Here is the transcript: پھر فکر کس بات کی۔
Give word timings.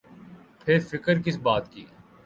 پھر 0.59 0.79
فکر 0.89 1.21
کس 1.21 1.37
بات 1.37 1.71
کی۔ 1.71 1.85